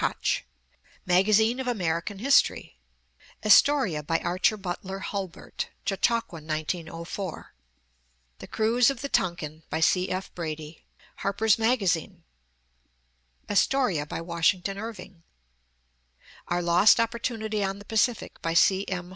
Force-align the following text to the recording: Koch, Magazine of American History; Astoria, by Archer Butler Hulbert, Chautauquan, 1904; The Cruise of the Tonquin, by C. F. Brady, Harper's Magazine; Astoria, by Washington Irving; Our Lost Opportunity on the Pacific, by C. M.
Koch, 0.01 0.43
Magazine 1.05 1.59
of 1.59 1.67
American 1.67 2.17
History; 2.17 2.75
Astoria, 3.45 4.01
by 4.01 4.17
Archer 4.17 4.57
Butler 4.57 4.97
Hulbert, 4.97 5.69
Chautauquan, 5.85 6.47
1904; 6.47 7.53
The 8.39 8.47
Cruise 8.47 8.89
of 8.89 9.01
the 9.01 9.09
Tonquin, 9.09 9.61
by 9.69 9.79
C. 9.79 10.09
F. 10.09 10.33
Brady, 10.33 10.83
Harper's 11.17 11.59
Magazine; 11.59 12.23
Astoria, 13.47 14.07
by 14.07 14.21
Washington 14.21 14.79
Irving; 14.79 15.21
Our 16.47 16.63
Lost 16.63 16.99
Opportunity 16.99 17.63
on 17.63 17.77
the 17.77 17.85
Pacific, 17.85 18.41
by 18.41 18.55
C. 18.55 18.87
M. 18.87 19.09